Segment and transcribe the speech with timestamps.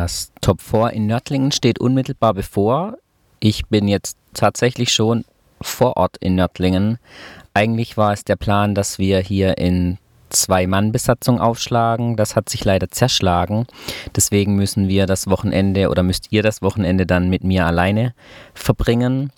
[0.00, 2.96] Das Top 4 in Nördlingen steht unmittelbar bevor.
[3.38, 5.26] Ich bin jetzt tatsächlich schon
[5.60, 6.96] vor Ort in Nördlingen.
[7.52, 9.98] Eigentlich war es der Plan, dass wir hier in
[10.30, 12.16] Zwei-Mann-Besatzung aufschlagen.
[12.16, 13.66] Das hat sich leider zerschlagen.
[14.16, 18.14] Deswegen müssen wir das Wochenende oder müsst ihr das Wochenende dann mit mir alleine
[18.54, 19.30] verbringen.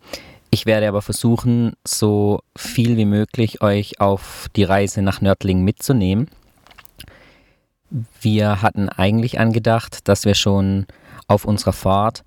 [0.50, 6.28] Ich werde aber versuchen, so viel wie möglich euch auf die Reise nach Nördlingen mitzunehmen.
[8.20, 10.86] Wir hatten eigentlich angedacht, dass wir schon
[11.26, 12.24] auf unserer Fahrt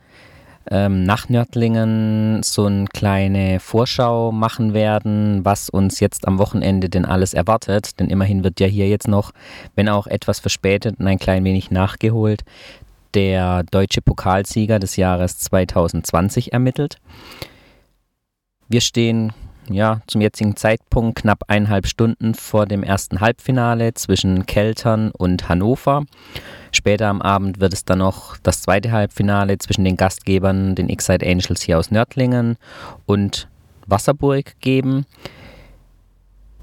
[0.70, 7.05] ähm, nach Nördlingen so eine kleine Vorschau machen werden, was uns jetzt am Wochenende denn
[7.05, 7.99] alles erwartet.
[7.99, 9.32] Denn immerhin wird ja hier jetzt noch,
[9.76, 12.44] wenn auch etwas verspätet und ein klein wenig nachgeholt,
[13.13, 16.98] der deutsche Pokalsieger des Jahres 2020 ermittelt.
[18.68, 19.34] Wir stehen
[19.70, 26.05] ja, zum jetzigen Zeitpunkt knapp eineinhalb Stunden vor dem ersten Halbfinale zwischen Keltern und Hannover.
[26.72, 31.26] Später am Abend wird es dann noch das zweite Halbfinale zwischen den Gastgebern, den Excite
[31.26, 32.57] Angels hier aus Nördlingen
[33.05, 33.48] und
[33.88, 35.05] Wasserburg geben.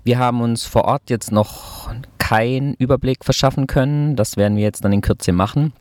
[0.05, 4.17] Wir haben uns vor Ort jetzt noch keinen Überblick verschaffen können.
[4.17, 5.73] Das werden wir jetzt dann in Kürze machen.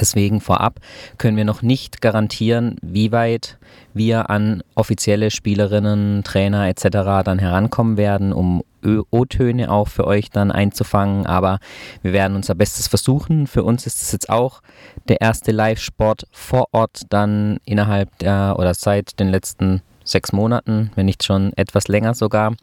[0.00, 0.80] Deswegen vorab
[1.18, 3.58] können wir noch nicht garantieren, wie weit
[3.92, 7.22] wir an offizielle Spielerinnen, Trainer etc.
[7.24, 8.62] dann herankommen werden, um
[9.10, 11.26] O-Töne auch für euch dann einzufangen.
[11.26, 11.58] Aber
[12.02, 13.46] wir werden unser Bestes versuchen.
[13.46, 14.62] Für uns ist es jetzt auch
[15.08, 21.06] der erste Live-Sport vor Ort dann innerhalb der oder seit den letzten sechs Monaten, wenn
[21.06, 22.54] nicht schon etwas länger sogar.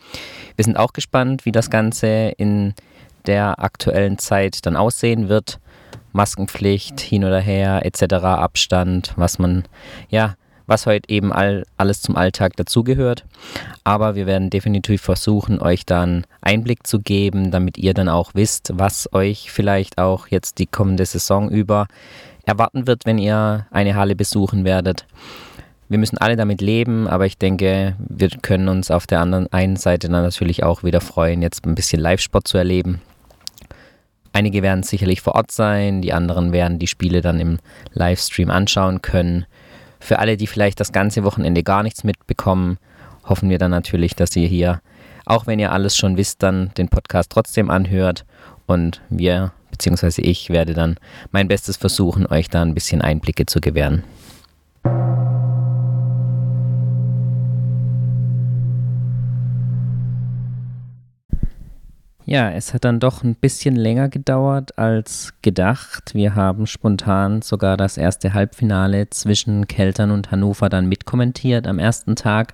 [0.56, 2.74] Wir sind auch gespannt, wie das Ganze in
[3.28, 5.60] der aktuellen Zeit dann aussehen wird.
[6.14, 9.64] Maskenpflicht, hin oder her, etc., Abstand, was man,
[10.10, 10.36] ja,
[10.68, 13.26] was heute eben all, alles zum Alltag dazugehört.
[13.84, 18.72] Aber wir werden definitiv versuchen, euch dann Einblick zu geben, damit ihr dann auch wisst,
[18.74, 21.88] was euch vielleicht auch jetzt die kommende Saison über
[22.46, 25.06] erwarten wird, wenn ihr eine Halle besuchen werdet.
[25.90, 29.76] Wir müssen alle damit leben, aber ich denke, wir können uns auf der anderen einen
[29.76, 33.02] Seite dann natürlich auch wieder freuen, jetzt ein bisschen Live-Sport zu erleben.
[34.34, 37.60] Einige werden sicherlich vor Ort sein, die anderen werden die Spiele dann im
[37.94, 39.46] Livestream anschauen können.
[40.00, 42.78] Für alle, die vielleicht das ganze Wochenende gar nichts mitbekommen,
[43.26, 44.82] hoffen wir dann natürlich, dass ihr hier,
[45.26, 48.26] auch wenn ihr alles schon wisst, dann den Podcast trotzdem anhört.
[48.66, 50.96] Und wir, beziehungsweise ich, werde dann
[51.32, 54.04] mein Bestes versuchen, euch da ein bisschen Einblicke zu gewähren.
[62.26, 66.14] Ja, es hat dann doch ein bisschen länger gedauert als gedacht.
[66.14, 72.16] Wir haben spontan sogar das erste Halbfinale zwischen Keltern und Hannover dann mitkommentiert am ersten
[72.16, 72.54] Tag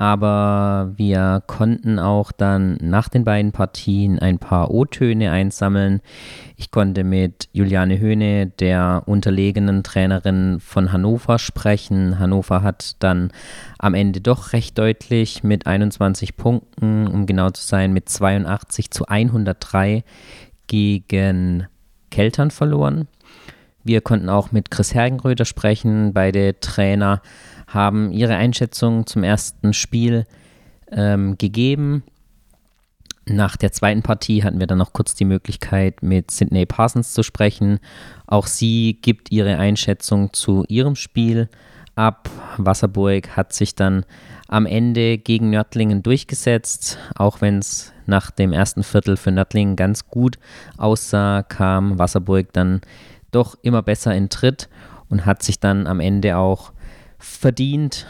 [0.00, 6.00] aber wir konnten auch dann nach den beiden Partien ein paar O-Töne einsammeln.
[6.56, 12.18] Ich konnte mit Juliane Höhne, der unterlegenen Trainerin von Hannover, sprechen.
[12.18, 13.30] Hannover hat dann
[13.78, 19.04] am Ende doch recht deutlich mit 21 Punkten, um genau zu sein, mit 82 zu
[19.04, 20.02] 103
[20.66, 21.66] gegen
[22.10, 23.06] Keltern verloren.
[23.84, 27.20] Wir konnten auch mit Chris Hergenröder sprechen, beide Trainer
[27.70, 30.26] haben ihre Einschätzung zum ersten Spiel
[30.90, 32.02] ähm, gegeben.
[33.26, 37.22] Nach der zweiten Partie hatten wir dann noch kurz die Möglichkeit, mit Sydney Parsons zu
[37.22, 37.78] sprechen.
[38.26, 41.48] Auch sie gibt ihre Einschätzung zu ihrem Spiel
[41.94, 42.28] ab.
[42.56, 44.04] Wasserburg hat sich dann
[44.48, 46.98] am Ende gegen Nördlingen durchgesetzt.
[47.14, 50.38] Auch wenn es nach dem ersten Viertel für Nördlingen ganz gut
[50.76, 52.80] aussah, kam Wasserburg dann
[53.30, 54.68] doch immer besser in Tritt
[55.08, 56.72] und hat sich dann am Ende auch
[57.20, 58.06] verdient,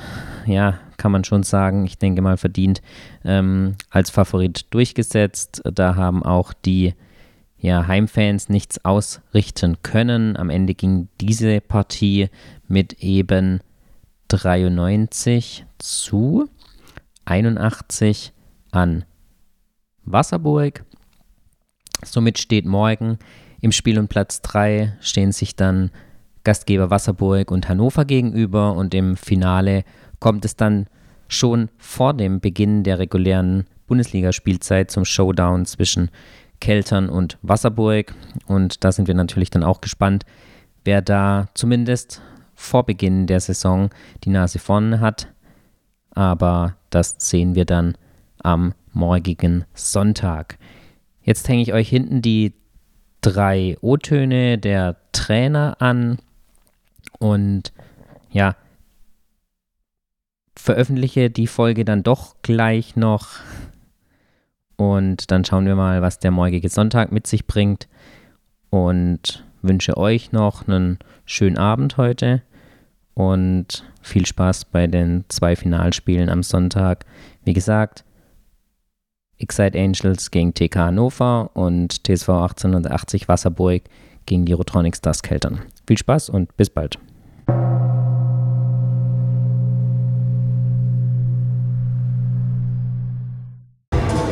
[0.47, 2.81] ja, kann man schon sagen, ich denke mal verdient,
[3.25, 5.63] ähm, als Favorit durchgesetzt.
[5.65, 6.95] Da haben auch die
[7.59, 10.37] ja, Heimfans nichts ausrichten können.
[10.37, 12.29] Am Ende ging diese Partie
[12.69, 13.61] mit eben
[14.29, 16.49] 93 zu
[17.25, 18.33] 81
[18.71, 19.05] an
[20.05, 20.85] Wasserburg.
[22.05, 23.19] Somit steht morgen
[23.61, 25.91] im Spiel um Platz 3 stehen sich dann
[26.45, 29.85] Gastgeber Wasserburg und Hannover gegenüber und im Finale
[30.19, 30.87] kommt es dann
[31.29, 36.11] schon vor dem Beginn der regulären Bundesligaspielzeit zum Showdown zwischen
[36.61, 38.15] Keltern und Wasserburg.
[38.47, 40.25] Und da sind wir natürlich dann auch gespannt,
[40.85, 42.23] wer da zumindest
[42.55, 43.91] vor Beginn der Saison
[44.25, 45.29] die Nase vorne hat,
[46.11, 47.97] aber das sehen wir dann
[48.43, 50.59] am morgigen Sonntag.
[51.23, 52.53] Jetzt hänge ich euch hinten die
[53.21, 56.19] drei O-Töne der Trainer an
[57.21, 57.73] und
[58.31, 58.57] ja,
[60.57, 63.29] veröffentliche die Folge dann doch gleich noch.
[64.77, 67.89] Und dann schauen wir mal, was der morgige Sonntag mit sich bringt.
[68.71, 72.43] Und wünsche euch noch einen schönen Abend heute
[73.15, 77.05] und viel Spaß bei den zwei Finalspielen am Sonntag.
[77.45, 78.05] Wie gesagt,
[79.39, 83.83] Excite Angels gegen TK Hannover und TSV 1880 Wasserburg
[84.27, 85.61] gegen die Rotronic Stars Keltern.
[85.87, 86.99] Viel Spaß und bis bald.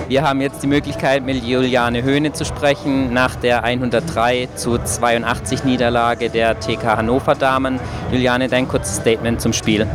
[0.09, 5.65] Wir haben jetzt die Möglichkeit, mit Juliane Höhne zu sprechen nach der 103 zu 82
[5.65, 7.79] Niederlage der TK Hannover Damen.
[8.11, 9.87] Juliane, dein kurzes Statement zum Spiel.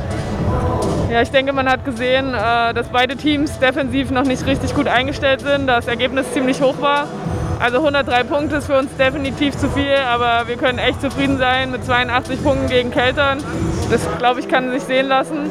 [1.11, 4.87] Ja, ich denke, man hat gesehen, äh, dass beide Teams defensiv noch nicht richtig gut
[4.87, 7.07] eingestellt sind, das Ergebnis ziemlich hoch war.
[7.59, 11.71] Also 103 Punkte ist für uns definitiv zu viel, aber wir können echt zufrieden sein
[11.71, 13.39] mit 82 Punkten gegen Keltern.
[13.89, 15.49] Das, glaube ich, kann sich sehen lassen.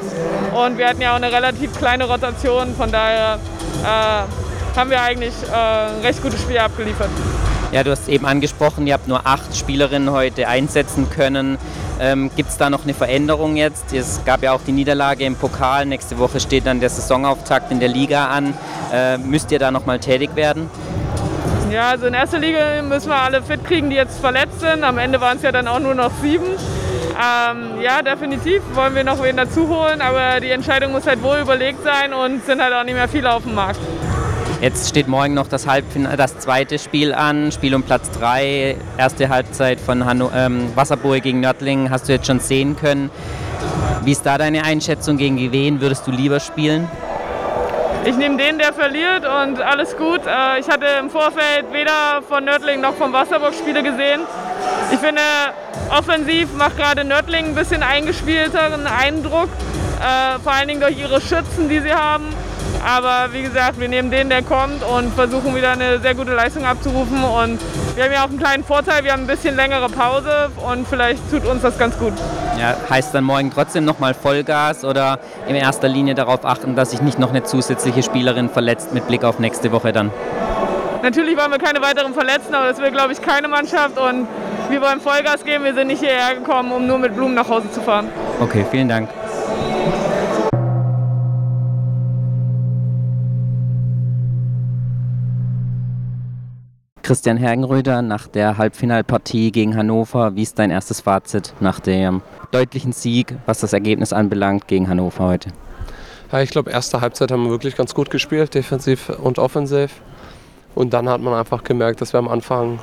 [0.54, 3.38] Und wir hatten ja auch eine relativ kleine Rotation, von daher
[3.82, 4.41] äh,
[4.76, 7.10] haben wir eigentlich äh, ein recht gutes Spiel abgeliefert.
[7.72, 11.56] Ja, du hast eben angesprochen, ihr habt nur acht Spielerinnen heute einsetzen können.
[12.00, 13.94] Ähm, Gibt es da noch eine Veränderung jetzt?
[13.94, 15.86] Es gab ja auch die Niederlage im Pokal.
[15.86, 18.52] Nächste Woche steht dann der Saisonauftakt in der Liga an.
[18.92, 20.68] Äh, müsst ihr da nochmal tätig werden?
[21.70, 24.84] Ja, also in erster Liga müssen wir alle fit kriegen, die jetzt verletzt sind.
[24.84, 26.44] Am Ende waren es ja dann auch nur noch sieben.
[26.44, 31.38] Ähm, ja, definitiv wollen wir noch wen dazu holen, aber die Entscheidung muss halt wohl
[31.38, 33.80] überlegt sein und sind halt auch nicht mehr viele auf dem Markt.
[34.62, 39.28] Jetzt steht morgen noch das, Halbfinale, das zweite Spiel an, Spiel um Platz 3, erste
[39.28, 43.10] Halbzeit von Hanno, ähm, Wasserburg gegen Nördlingen, hast du jetzt schon sehen können.
[44.04, 46.88] Wie ist da deine Einschätzung, gegen wen würdest du lieber spielen?
[48.04, 50.20] Ich nehme den, der verliert und alles gut.
[50.24, 54.20] Äh, ich hatte im Vorfeld weder von Nördling noch vom Wasserburg Spiele gesehen.
[54.92, 55.22] Ich finde,
[55.90, 59.48] offensiv macht gerade Nördling ein bisschen eingespielteren Eindruck,
[59.98, 62.26] äh, vor allen Dingen durch ihre Schützen, die sie haben.
[62.84, 66.64] Aber wie gesagt, wir nehmen den, der kommt und versuchen wieder eine sehr gute Leistung
[66.64, 67.22] abzurufen.
[67.22, 67.60] Und
[67.94, 71.30] wir haben ja auch einen kleinen Vorteil, wir haben ein bisschen längere Pause und vielleicht
[71.30, 72.12] tut uns das ganz gut.
[72.58, 77.02] Ja, heißt dann morgen trotzdem nochmal Vollgas oder in erster Linie darauf achten, dass sich
[77.02, 80.10] nicht noch eine zusätzliche Spielerin verletzt mit Blick auf nächste Woche dann?
[81.02, 84.26] Natürlich wollen wir keine weiteren verletzen, aber das will, glaube ich, keine Mannschaft und
[84.68, 85.64] wir wollen Vollgas geben.
[85.64, 88.08] Wir sind nicht hierher gekommen, um nur mit Blumen nach Hause zu fahren.
[88.40, 89.08] Okay, vielen Dank.
[97.02, 102.22] Christian Hergenröder, nach der Halbfinalpartie gegen Hannover, wie ist dein erstes Fazit nach dem
[102.52, 105.48] deutlichen Sieg, was das Ergebnis anbelangt, gegen Hannover heute?
[106.30, 110.00] Ja, ich glaube, erste Halbzeit haben wir wirklich ganz gut gespielt, defensiv und offensiv.
[110.76, 112.78] Und dann hat man einfach gemerkt, dass wir am Anfang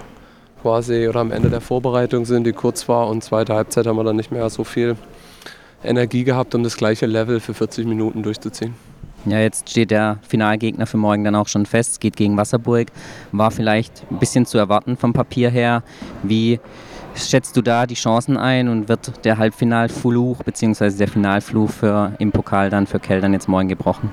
[0.61, 3.07] quasi oder am Ende der Vorbereitung sind, die kurz war.
[3.07, 4.97] Und zweite Halbzeit haben wir dann nicht mehr so viel
[5.83, 8.75] Energie gehabt, um das gleiche Level für 40 Minuten durchzuziehen.
[9.25, 11.91] Ja, jetzt steht der Finalgegner für morgen dann auch schon fest.
[11.91, 12.87] Es geht gegen Wasserburg.
[13.31, 15.83] War vielleicht ein bisschen zu erwarten vom Papier her.
[16.23, 16.59] Wie
[17.15, 20.91] schätzt du da die Chancen ein und wird der Halbfinalfluch bzw.
[20.91, 24.09] der Finalfluch für, im Pokal dann für Keldern jetzt morgen gebrochen?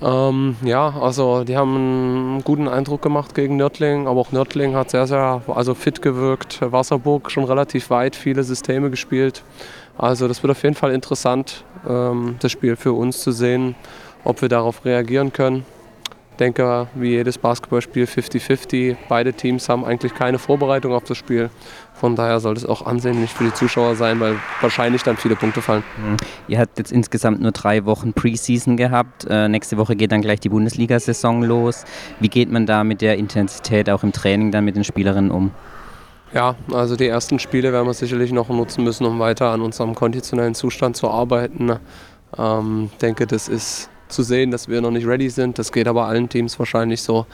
[0.00, 4.90] Ähm, ja, also die haben einen guten Eindruck gemacht gegen Nördling, aber auch Nördling hat
[4.90, 6.60] sehr, sehr also fit gewirkt.
[6.60, 9.42] Wasserburg schon relativ weit, viele Systeme gespielt.
[9.96, 13.74] Also das wird auf jeden Fall interessant, ähm, das Spiel für uns zu sehen
[14.28, 15.64] ob wir darauf reagieren können.
[16.32, 18.96] Ich denke, wie jedes Basketballspiel 50-50.
[19.08, 21.50] Beide Teams haben eigentlich keine Vorbereitung auf das Spiel.
[21.94, 25.62] Von daher sollte es auch ansehnlich für die Zuschauer sein, weil wahrscheinlich dann viele Punkte
[25.62, 25.82] fallen.
[25.96, 26.16] Mhm.
[26.46, 29.26] Ihr habt jetzt insgesamt nur drei Wochen Preseason gehabt.
[29.28, 31.84] Äh, nächste Woche geht dann gleich die Bundesliga-Saison los.
[32.20, 35.50] Wie geht man da mit der Intensität auch im Training dann mit den Spielerinnen um?
[36.34, 39.94] Ja, also die ersten Spiele werden wir sicherlich noch nutzen müssen, um weiter an unserem
[39.94, 41.70] konditionellen Zustand zu arbeiten.
[41.70, 45.58] Ich ähm, denke, das ist zu sehen, dass wir noch nicht ready sind.
[45.58, 47.26] Das geht aber allen Teams wahrscheinlich so.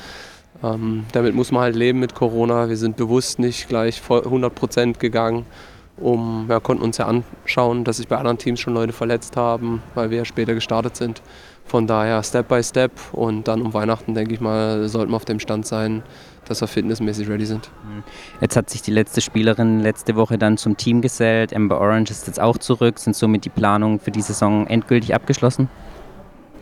[0.62, 2.68] Ähm, damit muss man halt leben mit Corona.
[2.68, 5.46] Wir sind bewusst nicht gleich 100 Prozent gegangen.
[5.96, 9.80] Um, wir konnten uns ja anschauen, dass sich bei anderen Teams schon Leute verletzt haben,
[9.94, 11.22] weil wir ja später gestartet sind.
[11.64, 15.24] Von daher Step by Step und dann um Weihnachten, denke ich mal, sollten wir auf
[15.24, 16.02] dem Stand sein,
[16.46, 17.70] dass wir fitnessmäßig ready sind.
[17.84, 18.02] Mhm.
[18.40, 21.54] Jetzt hat sich die letzte Spielerin letzte Woche dann zum Team gesellt.
[21.54, 22.98] Amber Orange ist jetzt auch zurück.
[22.98, 25.68] Sind somit die Planungen für die Saison endgültig abgeschlossen?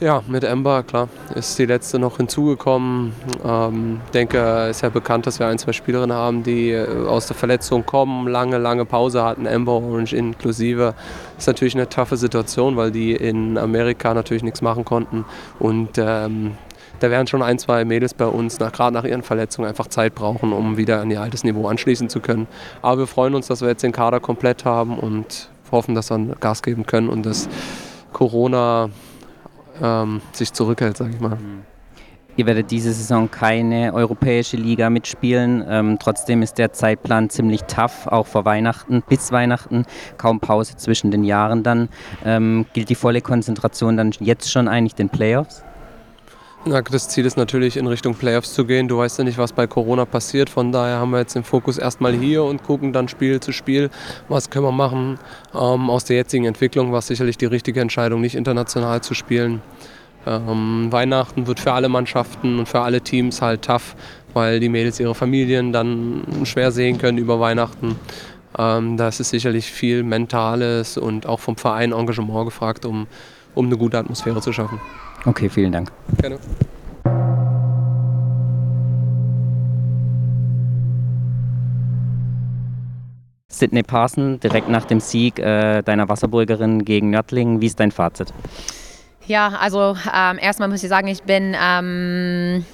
[0.03, 3.13] Ja, mit Ember, klar, ist die letzte noch hinzugekommen.
[3.29, 4.37] Ich ähm, denke,
[4.69, 7.87] es ist ja bekannt, dass wir ein, zwei Spielerinnen haben, die äh, aus der Verletzung
[7.87, 10.95] kommen, lange, lange Pause hatten, Ember Orange inklusive.
[11.39, 15.25] Ist natürlich eine taffe Situation, weil die in Amerika natürlich nichts machen konnten.
[15.61, 16.57] Und ähm,
[16.99, 20.53] da werden schon ein, zwei Mädels bei uns, gerade nach ihren Verletzungen, einfach Zeit brauchen,
[20.53, 22.49] um wieder an ihr altes Niveau anschließen zu können.
[22.83, 26.19] Aber wir freuen uns, dass wir jetzt den Kader komplett haben und hoffen, dass wir
[26.41, 27.49] Gas geben können und dass
[28.13, 28.91] Corona
[29.83, 31.37] ähm, sich zurückhält, sage ich mal.
[31.37, 31.65] Mhm.
[32.35, 35.63] Ihr werdet diese Saison keine europäische Liga mitspielen.
[35.69, 39.85] Ähm, trotzdem ist der Zeitplan ziemlich tough, auch vor Weihnachten, bis Weihnachten.
[40.17, 41.91] Kaum Pause zwischen den Jahren dann.
[42.25, 45.63] Ähm, gilt die volle Konzentration dann jetzt schon eigentlich den Playoffs?
[46.65, 48.87] Na, das Ziel ist natürlich, in Richtung Playoffs zu gehen.
[48.87, 50.49] Du weißt ja nicht, was bei Corona passiert.
[50.49, 53.91] Von daher haben wir jetzt den Fokus erstmal hier und gucken dann Spiel zu Spiel,
[54.29, 55.19] was können wir machen.
[55.53, 59.61] Ähm, aus der jetzigen Entwicklung war es sicherlich die richtige Entscheidung, nicht international zu spielen.
[60.25, 63.97] Ähm, Weihnachten wird für alle Mannschaften und für alle Teams halt tough,
[64.33, 67.97] weil die Mädels ihre Familien dann schwer sehen können über Weihnachten.
[68.57, 73.09] Ähm, da ist sicherlich viel Mentales und auch vom Verein Engagement gefragt, um,
[73.57, 74.81] um eine gute Atmosphäre zu schaffen.
[75.25, 75.93] Okay, vielen Dank.
[76.21, 76.39] Gerne.
[83.49, 88.33] Sydney Parson, direkt nach dem Sieg äh, deiner Wasserburgerin gegen Nördlingen, wie ist dein Fazit?
[89.27, 92.65] Ja, also ähm, erstmal muss ich sagen, ich bin ähm,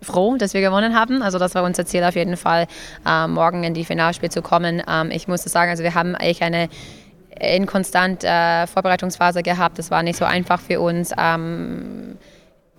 [0.00, 1.22] froh, dass wir gewonnen haben.
[1.22, 2.66] Also das war unser Ziel auf jeden Fall,
[3.04, 4.82] ähm, morgen in die Finalspiel zu kommen.
[4.88, 6.68] Ähm, ich muss sagen, also wir haben eigentlich eine
[7.40, 9.78] inkonstant äh, Vorbereitungsphase gehabt.
[9.78, 11.12] Das war nicht so einfach für uns.
[11.18, 12.18] Ähm,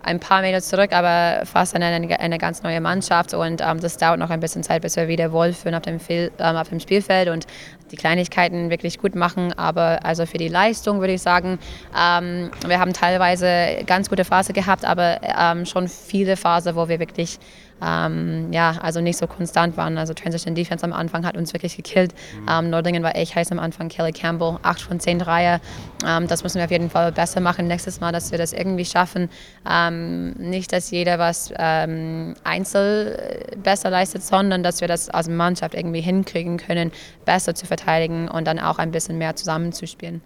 [0.04, 4.18] ein paar Meter zurück, aber fast eine, eine ganz neue Mannschaft und ähm, das dauert
[4.18, 7.46] noch ein bisschen Zeit, bis wir wieder wohlfühlen auf dem, ähm, auf dem Spielfeld und
[7.90, 9.52] die Kleinigkeiten wirklich gut machen.
[9.52, 11.58] Aber also für die Leistung würde ich sagen,
[11.98, 16.98] ähm, wir haben teilweise ganz gute Phase gehabt, aber ähm, schon viele Phasen, wo wir
[16.98, 17.38] wirklich
[17.82, 19.98] ähm, ja, also nicht so konstant waren.
[19.98, 22.14] Also Transition Defense am Anfang hat uns wirklich gekillt.
[22.40, 22.48] Mhm.
[22.48, 23.88] Ähm, Nordlingen war echt heiß am Anfang.
[23.88, 25.60] Kelly Campbell, 8 von 10 Dreier.
[26.06, 28.84] Ähm, das müssen wir auf jeden Fall besser machen nächstes Mal, dass wir das irgendwie
[28.84, 29.28] schaffen.
[29.68, 33.16] Ähm, nicht, dass jeder was ähm, einzeln
[33.62, 36.92] besser leistet, sondern dass wir das als Mannschaft irgendwie hinkriegen können,
[37.24, 40.22] besser zu verteidigen und dann auch ein bisschen mehr zusammenzuspielen.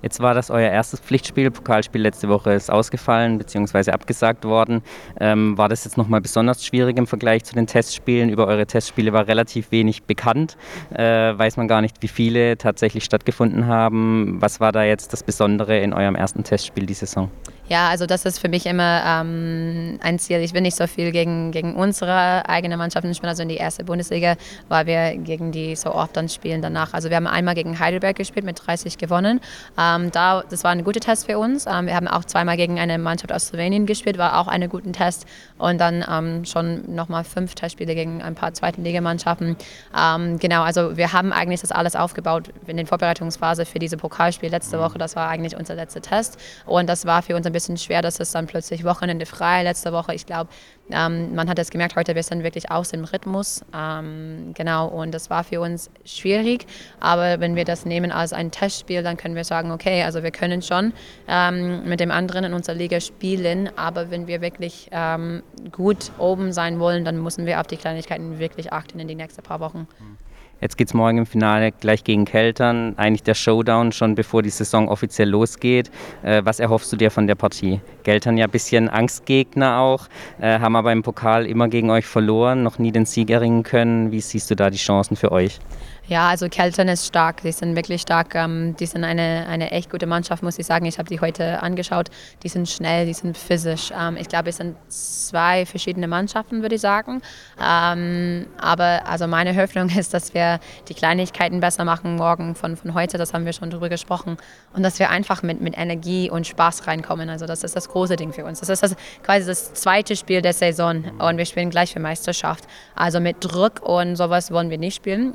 [0.00, 1.50] Jetzt war das euer erstes Pflichtspiel.
[1.50, 3.90] Pokalspiel letzte Woche ist ausgefallen bzw.
[3.90, 4.82] abgesagt worden.
[5.18, 8.30] Ähm, war das jetzt nochmal besonders schwierig im Vergleich zu den Testspielen?
[8.30, 10.56] Über eure Testspiele war relativ wenig bekannt.
[10.94, 14.40] Äh, weiß man gar nicht, wie viele tatsächlich stattgefunden haben.
[14.40, 17.30] Was war da jetzt das Besondere in eurem ersten Testspiel die Saison?
[17.68, 20.38] Ja, also das ist für mich immer ähm, ein Ziel.
[20.38, 23.84] Ich will nicht so viel gegen, gegen unsere eigene Mannschaft spielen, also in die erste
[23.84, 24.36] Bundesliga,
[24.68, 26.94] weil wir gegen die so oft dann spielen danach.
[26.94, 29.40] Also wir haben einmal gegen Heidelberg gespielt, mit 30 gewonnen.
[29.78, 31.66] Ähm, da, das war ein guter Test für uns.
[31.66, 34.92] Ähm, wir haben auch zweimal gegen eine Mannschaft aus Slowenien gespielt, war auch ein guter
[34.92, 35.26] Test.
[35.58, 39.56] Und dann ähm, schon nochmal fünf Testspiele gegen ein paar zweiten Ligamannschaften.
[39.96, 44.48] Ähm, genau, also wir haben eigentlich das alles aufgebaut in der Vorbereitungsphase für diese Pokalspiel
[44.48, 44.96] letzte Woche.
[44.96, 46.38] Das war eigentlich unser letzter Test.
[46.64, 49.92] Und das war für uns ein bisschen schwer, dass es dann plötzlich Wochenende frei letzte
[49.92, 50.14] Woche.
[50.14, 50.50] Ich glaube,
[50.90, 53.64] ähm, man hat es gemerkt, heute wir sind wirklich aus dem Rhythmus.
[53.74, 56.66] Ähm, genau, und das war für uns schwierig.
[57.00, 60.30] Aber wenn wir das nehmen als ein Testspiel, dann können wir sagen, okay, also wir
[60.30, 60.92] können schon
[61.26, 63.70] ähm, mit dem anderen in unserer Liga spielen.
[63.76, 68.38] Aber wenn wir wirklich ähm, gut oben sein wollen, dann müssen wir auf die Kleinigkeiten
[68.38, 69.86] wirklich achten in die nächsten paar Wochen.
[69.98, 70.27] Mhm.
[70.60, 72.94] Jetzt geht es morgen im Finale gleich gegen Keltern.
[72.96, 75.90] Eigentlich der Showdown schon bevor die Saison offiziell losgeht.
[76.24, 77.80] Äh, was erhoffst du dir von der Partie?
[78.02, 80.08] Keltern ja ein bisschen Angstgegner auch,
[80.40, 84.10] äh, haben aber im Pokal immer gegen euch verloren, noch nie den Sieg erringen können.
[84.10, 85.60] Wie siehst du da die Chancen für euch?
[86.08, 87.42] Ja, also Kelten ist stark.
[87.42, 88.34] Die sind wirklich stark.
[88.34, 90.86] Ähm, die sind eine, eine echt gute Mannschaft, muss ich sagen.
[90.86, 92.08] Ich habe die heute angeschaut.
[92.42, 93.92] Die sind schnell, die sind physisch.
[93.94, 97.20] Ähm, ich glaube, es sind zwei verschiedene Mannschaften, würde ich sagen.
[97.62, 102.94] Ähm, aber also meine Hoffnung ist, dass wir die Kleinigkeiten besser machen morgen von, von
[102.94, 103.18] heute.
[103.18, 104.38] Das haben wir schon drüber gesprochen.
[104.72, 107.28] Und dass wir einfach mit, mit Energie und Spaß reinkommen.
[107.28, 108.60] Also das ist das große Ding für uns.
[108.60, 111.04] Das ist das, quasi das zweite Spiel der Saison.
[111.18, 112.64] Und wir spielen gleich für Meisterschaft.
[112.94, 115.34] Also mit Druck und sowas wollen wir nicht spielen.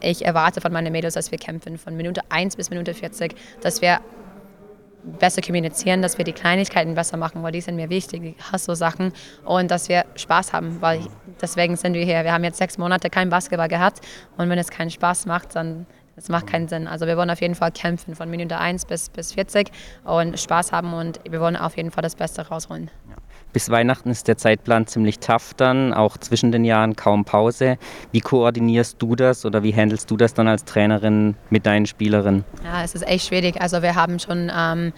[0.00, 3.34] Ich ich erwarte von meinen Mädels, dass wir kämpfen von Minute 1 bis Minute 40,
[3.60, 4.00] dass wir
[5.04, 9.12] besser kommunizieren, dass wir die Kleinigkeiten besser machen, weil die sind mir wichtig, die Hustle-Sachen
[9.44, 11.00] und dass wir Spaß haben, weil
[11.40, 12.22] deswegen sind wir hier.
[12.24, 14.00] Wir haben jetzt sechs Monate kein Basketball gehabt
[14.36, 16.86] und wenn es keinen Spaß macht, dann das macht keinen Sinn.
[16.86, 19.70] Also wir wollen auf jeden Fall kämpfen von Minute 1 bis, bis 40
[20.04, 22.90] und Spaß haben und wir wollen auf jeden Fall das Beste rausholen.
[23.08, 23.16] Ja.
[23.52, 27.78] Bis Weihnachten ist der Zeitplan ziemlich tough dann, auch zwischen den Jahren kaum Pause.
[28.10, 32.44] Wie koordinierst du das oder wie handelst du das dann als Trainerin mit deinen Spielerinnen?
[32.64, 33.60] Ja, es ist echt schwierig.
[33.60, 34.92] Also wir haben schon ähm,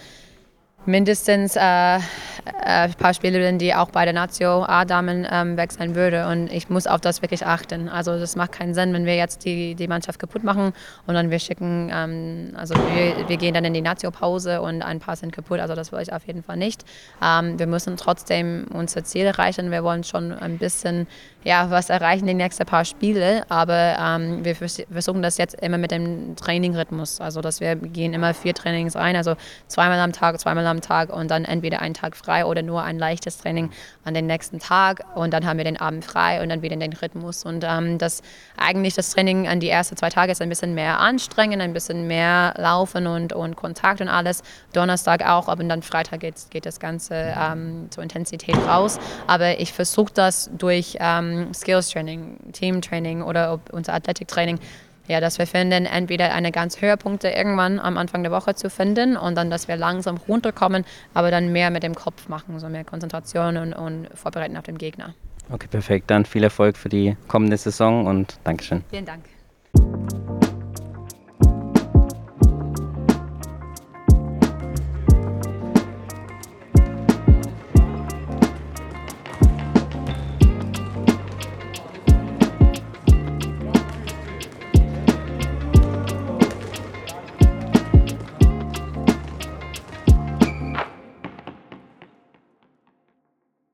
[0.87, 1.99] mindestens äh,
[2.45, 6.27] äh, paar Spielerinnen, die auch bei der Nazio A-Damen ähm, weg sein würde.
[6.29, 7.89] Und ich muss auf das wirklich achten.
[7.89, 10.73] Also das macht keinen Sinn, wenn wir jetzt die, die Mannschaft kaputt machen
[11.07, 15.01] und dann wir schicken, ähm, also wir, wir gehen dann in die Nazio-Pause und ein
[15.01, 15.61] paar sind kaputt.
[15.61, 16.85] Also das will ich auf jeden Fall nicht.
[17.23, 19.71] Ähm, wir müssen trotzdem unsere Ziele erreichen.
[19.71, 21.07] Wir wollen schon ein bisschen
[21.45, 23.45] ja, was erreichen die nächsten paar Spiele.
[23.51, 27.21] Aber ähm, wir versuchen das jetzt immer mit dem Trainingrhythmus.
[27.21, 29.37] Also dass wir gehen immer vier Trainings rein, also
[29.69, 32.83] zweimal am Tag, zweimal am Tag und dann entweder einen Tag frei frei oder nur
[32.83, 33.71] ein leichtes Training
[34.05, 36.93] an den nächsten Tag und dann haben wir den Abend frei und dann wieder den
[36.93, 37.45] Rhythmus.
[37.45, 38.23] Und ähm, das
[38.57, 42.07] eigentlich das Training an die ersten zwei Tage ist ein bisschen mehr anstrengend, ein bisschen
[42.07, 44.43] mehr Laufen und, und Kontakt und alles.
[44.73, 48.99] Donnerstag auch, aber dann Freitag geht, geht das Ganze ähm, zur Intensität raus.
[49.27, 54.59] Aber ich versuche das durch ähm, Skills Training, Team Training oder unser Athletiktraining
[55.07, 59.17] ja, dass wir finden, entweder eine ganz Höhepunkte irgendwann am Anfang der Woche zu finden
[59.17, 62.85] und dann, dass wir langsam runterkommen, aber dann mehr mit dem Kopf machen, so mehr
[62.85, 65.15] Konzentration und, und vorbereiten auf den Gegner.
[65.51, 66.11] Okay, perfekt.
[66.11, 68.83] Dann viel Erfolg für die kommende Saison und Dankeschön.
[68.91, 69.34] Vielen Dank.